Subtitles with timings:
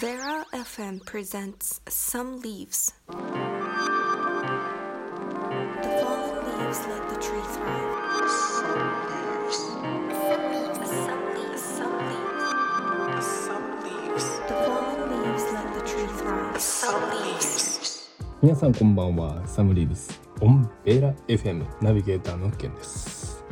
[0.00, 2.92] Vera FM presents Some Leaves.
[3.06, 3.14] The
[6.02, 8.28] fallen leaves let the tree thrive.
[8.28, 8.74] Some
[9.06, 9.58] leaves.
[10.26, 11.62] Some leaves.
[11.62, 13.26] Some leaves.
[13.46, 14.26] Some leaves.
[14.48, 16.60] The fallen leaves let the tree thrive.
[16.60, 18.10] Some leaves.
[18.42, 23.42] 皆さんこんばんはサムリーブスオンベーラ FM ナビゲーターのケンです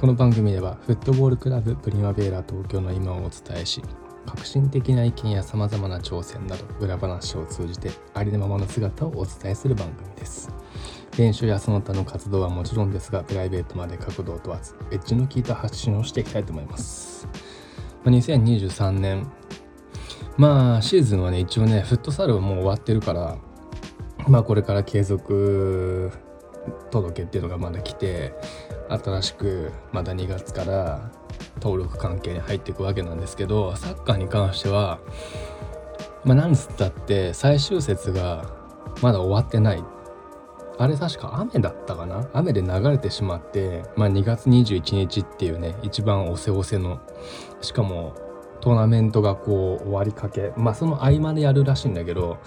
[0.00, 3.80] この番組ではフットボールクラブプリマベーラ東京の今をお伝えし
[4.26, 10.50] 革新的な意見やさまざまな挑戦など裏話を通じてありのままの姿をお伝えする番組です。
[11.16, 17.28] 練習やその他の活動はもちろんですがプライベートまで角度を問わずエッジの効いた発信をしていきたいと思います。
[18.04, 19.30] ま2023年。
[20.36, 23.38] まあシーズンはね一応ねフットサルはもう終わってるから
[24.26, 26.10] まあこれから継続
[26.90, 28.34] 届っていうのがまだ来て
[28.88, 31.12] 新しくまた2月から
[31.56, 34.98] 登録関係に入っていくわけなんですけどサッカーに関しては
[36.24, 38.50] まあなんつったって最終節が
[39.02, 39.84] まだ終わってない。
[40.76, 42.28] あれ確か雨だったかな？
[42.32, 47.00] 雨で流れてしまって、まあ、2月21日っていうね一番おせおせの
[47.60, 48.14] しかも
[48.60, 50.52] トーナメントがこう終わりかけ。
[50.56, 52.38] まあその合間でやるらしいんだけど、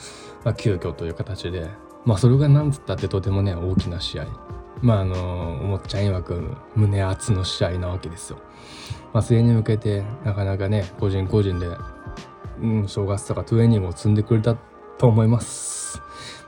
[0.44, 1.70] まあ、急遽という形で。
[2.04, 4.26] まあそれがなんつったってとてもね大きな試合。
[4.82, 8.40] まああのおもっちゃん曰く胸熱の試合なわけですよ。
[9.14, 11.68] まあ、それに向けてなかなかね個人個人で、
[12.62, 14.56] うん、正月とかトレーニングを積んでくれた
[14.98, 15.98] と思います。
[15.98, 16.04] ま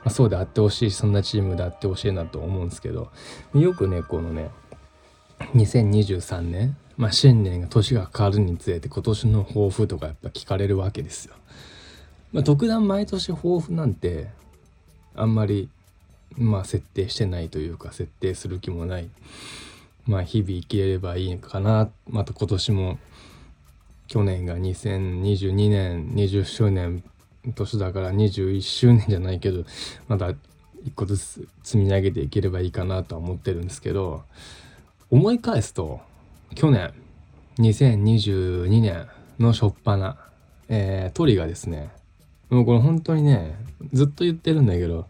[0.05, 3.11] あ、そうであってほしいそんなチームであってほしいなと思うんですけど
[3.53, 4.49] よくねこのね
[5.55, 11.35] 2023年、まあ、新年が年が変わるにつれて今年の抱負とかやっぱ聞かれるわけですよ。
[12.31, 14.29] まあ、特段毎年抱負なんて
[15.15, 15.69] あんまり
[16.37, 19.09] まあ設定してないというか設定する気もない。
[20.07, 21.89] まあ日々生きれればいいかな。
[22.09, 22.99] また今年も
[24.07, 27.03] 去年が2022年20周年
[27.55, 29.65] 年だから21周年じゃないけど
[30.07, 30.33] まだ
[30.83, 34.23] 一個ずつ積み上げていければいいかなとは思ってるんですけど
[35.11, 36.01] 思い返すと
[36.55, 36.93] 去年
[37.59, 39.07] 2022年
[39.39, 40.15] の初っ端
[40.69, 41.89] えー、トリがですね。
[42.49, 43.55] もうこれ本当にね
[43.91, 45.07] ずっと言ってるんだけど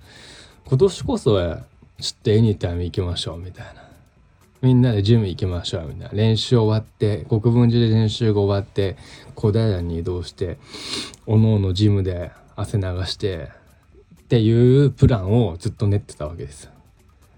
[0.69, 1.63] 今年こそは
[2.00, 3.90] ちょっとエニタイム行きましょうみたいな
[4.62, 8.96] みんなでジム行きましょうみたいな練習終わって国分寺で練習が終わって
[9.34, 10.59] 小平に移動して
[11.25, 13.50] おのおのジムで汗流して
[14.22, 16.69] っていうプランをずっと練ってたわけです。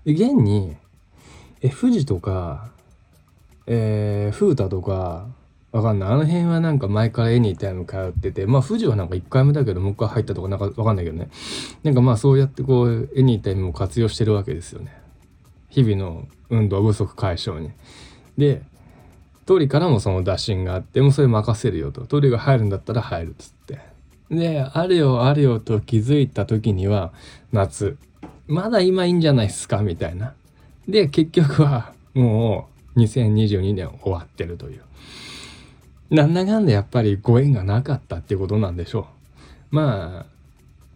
[0.04, 0.76] で現に
[1.62, 2.70] え富士とか
[3.68, 5.28] えー、風太とか
[5.72, 6.10] わかんない。
[6.10, 11.30] あの辺はなんか前からエニータイム通っててまあ富士はなんか1回目だけどもう一回入ったとかなんかわかんないけどね。
[11.84, 14.94] なんかまあそうやってこうエニータイムを活用してるわけですよね。
[15.70, 17.72] 日々の運動不足解消に。
[18.38, 18.64] で
[19.46, 22.06] 通りからもその打診があってもうそれ任せるよと。
[22.06, 23.80] 通りが入るんだったら入るっつって。
[24.30, 27.12] であるよあるよと気づいた時には
[27.52, 27.98] 夏
[28.48, 30.34] まだ今いいんじゃないっすかみたいな。
[30.88, 34.82] で結局はもう2022年終わってるという。
[36.12, 39.08] なんだかんだやっぱりご縁がなかったっていうことなんでしょ
[39.72, 39.76] う。
[39.76, 40.26] まあ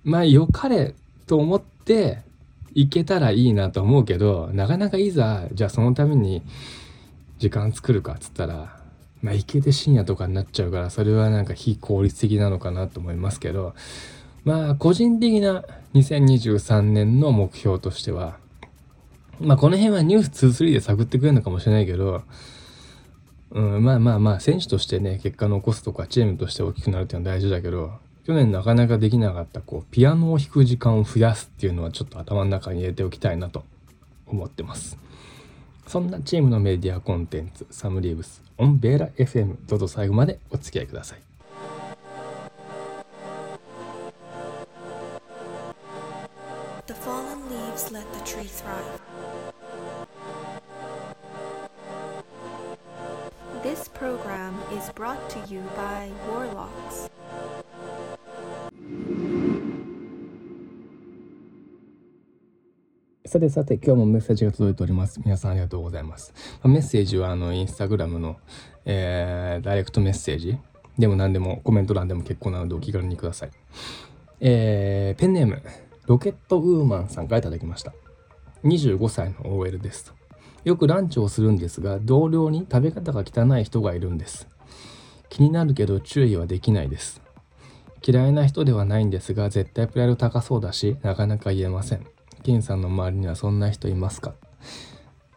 [0.04, 0.94] まあ良かれ
[1.26, 2.20] と思って
[2.74, 6.44] 行けたらいいなと思うけどなかなかいざじゃあそのために
[7.40, 8.78] 時間作るかっつったら
[9.22, 13.74] まあ行けて深夜とかになっちゃうからそれはなんか非効率的なのかなと思いますけど
[14.44, 18.38] まあ個人的な2023年の目標としては
[19.40, 22.24] まあこの辺はニュース23で探ってくれるのかもしれないけど
[23.52, 27.94] うん、まあまあまあ選手としてね結果残すとかチームとして大きくなるっていうのは大事だけど
[28.26, 33.64] 去年なかなかできなかったこうピアノを弾く時間を増やすっていうのはちょっと頭の中に入れておきたいなと
[34.26, 34.98] 思ってます。
[35.88, 41.22] そんなチームのメディアコンテンツサムリーブスオンベーラ FM どうぞ最後までお付き合いください。
[46.88, 49.45] The fallen leaves let the tree thrive.
[53.96, 57.10] Program is brought to you by Warlocks.
[63.26, 65.20] さてさて今日もメッセージが届いております。
[65.24, 66.34] 皆さんありがとうございます。
[66.62, 68.38] まあメッセージはあのインスタグラムの、
[68.86, 70.58] えーダイレクトメッセージ。
[71.00, 73.52] でも何でもコメント欄でも結構なのでお気軽にください。
[74.42, 75.62] えーペンネーム
[76.06, 77.94] ロケットウーマンさんからいただきました。
[78.64, 80.15] 25歳の OL です。
[80.66, 84.50] よくランチをするんですが同僚に食べ方が汚い人がいるんです。
[85.30, 87.22] 気になるけど注意はできないです。
[88.06, 92.06] 嫌いな人ではないんですが絶対プライド高そうだしなかなか言えません。
[92.44, 94.34] 金さんの周りにはそんな人いますか？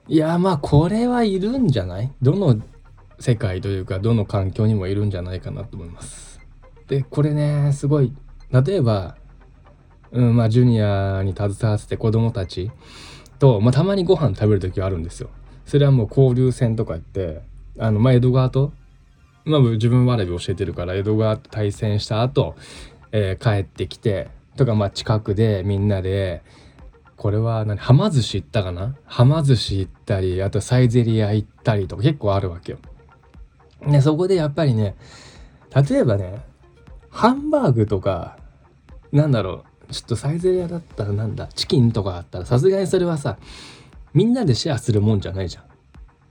[0.06, 2.12] いやまあこれはいるんじゃない？
[2.22, 2.60] どの
[3.19, 6.40] 世界というかどの環境にもいるんじゃないかなと思います。
[6.86, 8.14] でこれねすごい
[8.50, 9.16] 例えば、
[10.10, 12.70] うんまあ、ジュニアに携わってて子供たち
[13.38, 15.31] と、まあ、たまにご飯食べる時はあるんですよ。
[15.67, 17.43] それはもう交流戦とか言って
[17.79, 18.73] あの、まあ、江戸川と、
[19.44, 22.56] まあ、自分わらび教えてるから江戸川と対戦した後、
[23.12, 26.43] えー、帰ってきてとかまあ近くでみんなで
[27.17, 28.94] これは何はま寿司行ったかな？
[29.05, 32.79] はま寿司行ったりあとサイゼリア行ったりとか結構あるわけよ。
[33.87, 34.96] でそこでやっぱりね
[35.90, 36.44] 例えばね
[37.11, 38.38] ハンバーグとか
[39.12, 41.49] なんだろうちょっとサイゼリアだったらなんだ？
[41.49, 43.38] チキンとかあったらさすがにそれはさ
[44.14, 45.64] みんなでシェアするもんじゃないじゃん。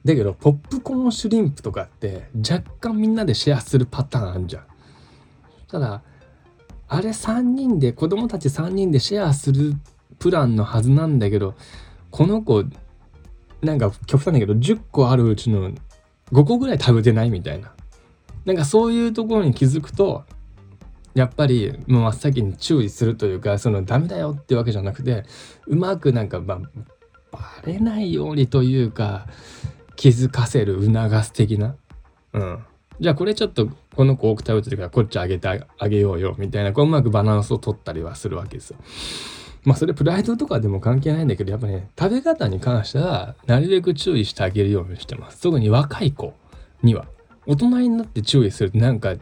[0.05, 4.65] だけどポップコーンシュリンプとかって若干みんなでシェアするパターンあんじゃん。
[5.67, 6.01] ただ
[6.87, 9.73] あれ3人で子供たち3人でシェアする
[10.19, 11.55] プランのはずなんだけど
[12.09, 12.63] この子
[13.61, 15.71] なんか極端だけど10個あるうちの
[16.31, 17.73] 5個ぐらい食べてないみたいな
[18.45, 20.23] なんかそういうところに気づくと
[21.17, 25.23] やっぱりもう真っ先に注意するというかそのダメだよってわけじゃなくて
[25.65, 26.59] うまくなんかまあ
[27.31, 29.27] バレないようにというか
[29.95, 31.75] 気づかせる促す的な
[32.33, 32.59] うん
[32.99, 38.77] じゃあこれちょっとこの子多く食べてるからこっちあげてあげようよみたいなこううまくバランスを取ったりはするわけですよ。
[39.63, 45.41] まあそれプライドとかでも関係ないんだけどやっぱね食べ方に関してはなるべく注意してあげるようにしてます。
[45.41, 46.33] 特に若い子
[46.83, 47.05] には
[47.45, 49.15] 大人になって注意するとなんか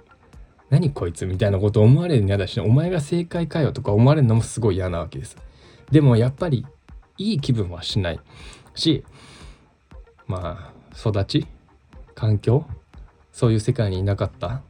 [0.70, 1.26] 何こいつ？
[1.26, 5.38] みたいなこと思われるの嫌だしお前が正解かよとか思われるのもすごい嫌なわけです。
[5.92, 6.66] でもやっぱり
[7.18, 8.20] いい気分はしない
[8.74, 9.04] し
[10.28, 11.48] まあ育ち
[12.16, 12.66] 環境
[13.32, 14.62] そういう世界にいなかった。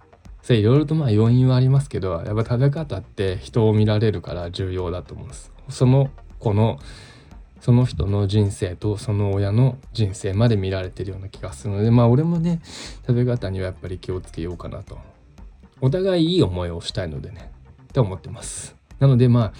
[0.41, 5.51] それいろいろとまあ要因はありますけどやっぱ食べ方って人を見られるから重要だと思うんです。
[5.69, 6.77] その子の
[7.61, 12.61] その人の人生とその親の人生まで見られてるような気がするのでまあ俺もね
[13.07, 14.99] 食べ方にはやっぱり気をつけようかなと。
[15.81, 17.51] お互いいい思いをしたいのでね
[17.83, 18.75] って思ってます。
[18.99, 19.53] なのでま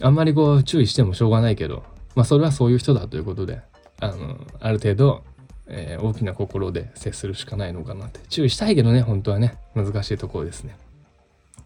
[0.00, 1.84] ああんまりこう注意してもしょうがないけど
[2.14, 3.60] まあそれはそういう人だということで
[4.00, 5.24] あのある程度
[5.70, 8.20] えー、大きな心で接するしかないのかなって。
[8.30, 9.58] 注意したいけどね本当はね。
[9.74, 10.78] 難しいところですね。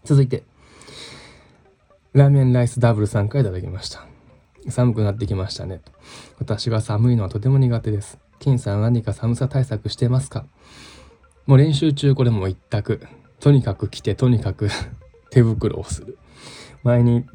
[0.03, 0.43] 続いて
[2.11, 4.05] ラーメンライスダブル3回いただきました。
[4.67, 5.79] 寒くなってきましたね。
[6.37, 8.17] 私が寒いのはとても苦手です。
[8.39, 10.45] 金さん何か寒さ対策してますか？
[11.45, 12.99] もう練習中これも一択。
[13.43, 14.69] とにかく着てとにかく
[15.29, 16.17] 手袋をする
[16.81, 17.25] 前に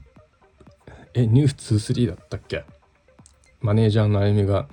[1.12, 2.64] えニュース23だったっけ？
[3.60, 4.68] マネージャーのあゆみが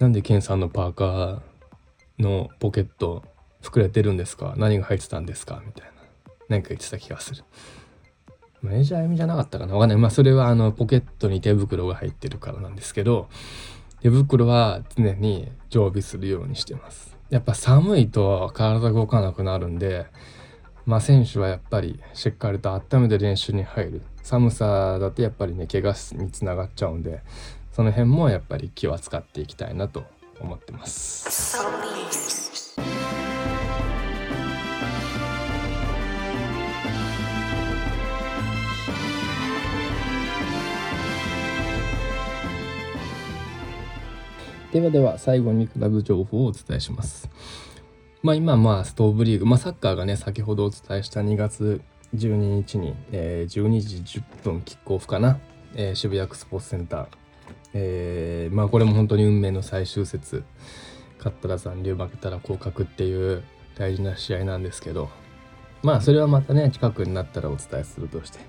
[0.00, 1.40] なんでケンさんのパーカー
[2.18, 3.22] のポケット
[3.62, 4.54] 膨れてるんですか？
[4.56, 5.62] 何が入ってたんですか？
[5.64, 5.92] みたいな。
[6.48, 7.44] 何か言ってた気がする。
[8.60, 9.74] マネージャー読みじゃなかったかな？
[9.74, 9.98] わかんない。
[9.98, 13.28] まあそれはあのポケットに手袋が入ってるからなんですけど、
[14.00, 17.16] 手袋は常に常備するようにしてます。
[17.30, 20.06] やっぱ寒いと体動かなくなるんで、
[20.88, 24.02] まあ選手はやっぱりしっかりと温めて練習に入る。
[24.22, 27.20] 寒さだとやっぱりね、怪我につながっちゃうんで、
[27.72, 30.04] その辺もやっぱり気は使っていきたいなと
[30.40, 31.58] 思ってます。
[44.72, 47.28] ではでは最後にクラブ情報をお伝えします。
[48.22, 51.80] まあ今まあストーブリーグ、まあサッカーがね先ほどお伝えした2月
[52.14, 55.38] 12日に、えー、12時10分キックオフかな、
[55.74, 57.06] えー、渋谷区スポーツセンター。
[57.74, 60.44] えー、まあこれも本当に運命の最終節。
[61.18, 63.42] 勝ったら残留負けたら降格っていう
[63.76, 65.10] 大事な試合なんですけど。
[65.82, 68.40] まあそれはまたね近くになったらお伝えするとして、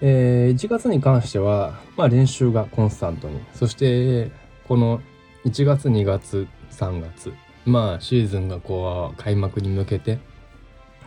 [0.00, 3.40] えー、1月に関しては、まあ、練習がコンスタントに。
[3.54, 4.30] そして
[4.68, 5.00] この
[5.44, 7.32] 1月2月3月。
[7.64, 10.18] まあシーズンがこう開幕に向けて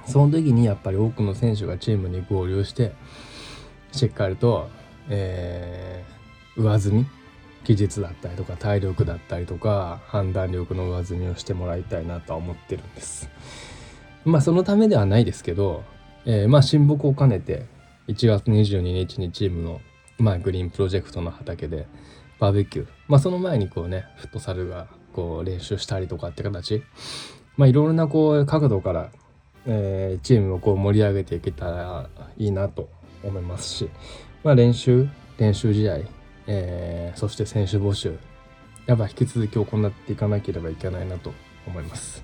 [0.05, 2.93] その時にやっぱり多くの選手がチームに合流して
[3.91, 4.69] しっかりと、
[5.09, 6.15] えー
[6.57, 7.05] 上積み
[7.63, 13.29] 技術だったりとか体力だったりとか判断力の上積みをしてもらいたいなとは思ってるんです。
[14.23, 15.83] まあそのためではないですけど、
[16.25, 17.65] えー、まあ親睦を兼ねて
[18.07, 19.81] 1月22日にチームの、
[20.19, 21.87] まあ、グリーンプロジェクトの畑で
[22.39, 26.83] バーベキューまあその前にこうねフットサルがこう練習したりとかって形。
[27.55, 29.11] まあいろいろなこう角度から、
[29.65, 32.89] えー、チームをこう盛り上げていけたらいいなと
[33.23, 33.89] 思いますし。
[34.43, 35.07] まあ練習
[35.37, 35.99] 練習試合
[36.47, 38.19] えー、そして選手募集。
[38.85, 41.33] やっぱ引き続き行っていかなければいけないなと
[41.65, 42.23] 思います。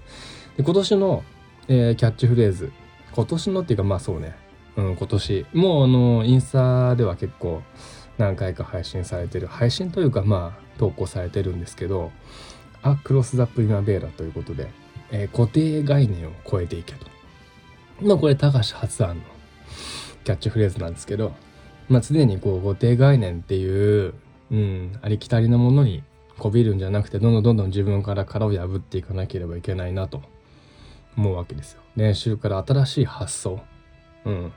[0.57, 1.23] で今年の、
[1.67, 2.71] えー、キャッチフレーズ。
[3.13, 4.35] 今年のっていうかまあそうね。
[4.75, 5.45] うん今年。
[5.53, 7.61] もうあのインスタでは結構
[8.17, 9.47] 何回か配信されてる。
[9.47, 12.11] 配信というかまあ投稿されてるんですけど
[12.83, 14.69] 「アクロス・ザ・プリマベーラ」ということで、
[15.11, 17.05] えー、固定概念を超えていけと。
[18.01, 19.23] まあこれ高橋発案の
[20.23, 21.33] キャッチフレーズなんですけど、
[21.89, 24.13] まあ、常にこう固定概念っていう、
[24.51, 26.03] うん、ありきたりなものに
[26.37, 30.21] こびるんじゃなくてどんどんどんどん自分から殻を破っていかなければいけないなと
[31.17, 31.81] 思うわけですよ。
[31.95, 33.59] 練習から新しい発想、
[34.25, 34.53] うん、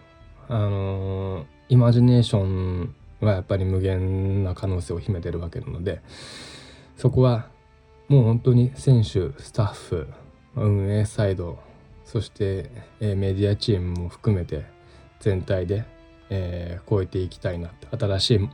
[0.48, 6.00] あのー、イマジネーションはやっぱり無限な可能性を秘めてるわけなので
[6.96, 7.48] そこは
[8.08, 10.06] もう本当に選手スタッフ
[10.56, 11.58] 運営サイド
[12.04, 12.70] そして、
[13.00, 14.66] メディアチームも含めて
[15.20, 15.84] 全体で、
[16.28, 18.48] えー、超えていきたいなって新しい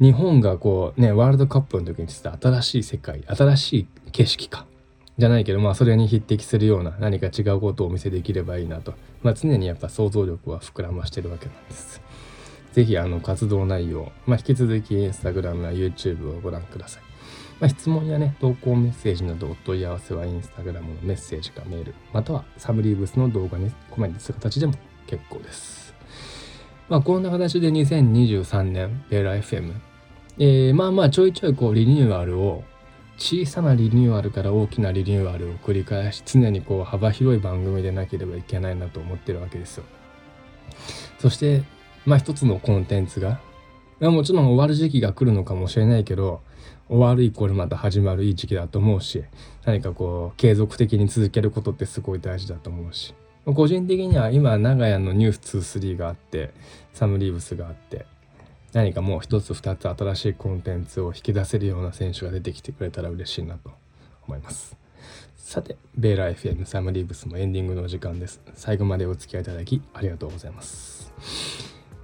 [0.00, 4.66] 日本がこうねワールドカップの時にして新しい世界新しい景色か
[5.18, 12.00] じゃないけどまあそれに匹敵するような何か違うことをお見せできればいいなと、まあ、常にやっぱ想像力は膨らましてるわけなんです。
[12.72, 17.09] ぜひあの活動内容、まあ、引き続きインスタグラムや YouTube をご覧ください。
[17.60, 24.74] まあ、質問やね、投稿メッセージなどお問い合わせはインスタグラムのメッセージかメール、またはサムリーブスの動画にコメントする形でも
[25.06, 25.94] 結構です。
[26.88, 29.74] まあ、こんな形で2023年、ベーラ FM、
[30.38, 32.64] えー、まあまあちょいちょいこうリニューアルを
[33.18, 39.84] 小さなリニューアルから大きなリニューアルを繰り返し常にこう幅広い番組でなければいけないなと思ってるわけですよ。
[41.18, 41.62] そして
[42.06, 43.38] まあ一つのコンテンツが
[44.00, 46.40] もちろん終わる時期が来るのかもしれないけど
[46.88, 49.24] 終わるイコールまた始まるいい時期だと思うし
[49.64, 53.14] 何かこう継続的に続けることってすごい大事だと思うし。
[53.46, 56.50] 個人的には今長屋のニュース23があって
[56.92, 58.04] サムリーブスがあって
[58.72, 63.70] 何かもう一つ二つ新しいコンテンツを引き出せるような選手が出てきてくれたら嬉しいなと
[64.26, 64.76] 思います。
[65.36, 68.40] さてベーラ FM サムリーブスもエンディングの時間です。
[68.54, 71.12] 最後までお付き合いいただきありがとうございます。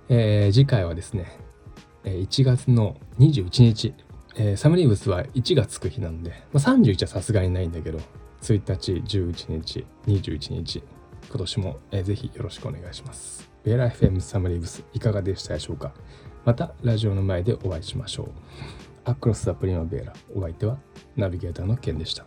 [0.09, 1.46] えー、次回はですね
[2.11, 3.95] 1月の21日、
[4.37, 7.99] えー、サムリーブスは1がつく日なんで、まあ、31はさすがにないんだけど。
[8.43, 10.83] 1日11日21日。
[11.29, 13.51] 今年も、えー、ぜひよろしくお願いします。
[13.65, 15.93] ベーラ FM サムリーブスいかがでしたでしょうか。
[16.45, 18.29] またラジオの前でお会いしましょう。
[19.05, 20.13] アクロス・ザ・プリマベーラ。
[20.35, 20.79] お相手は
[21.17, 22.25] ナビゲーターのケンでした。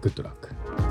[0.00, 0.81] グッドラック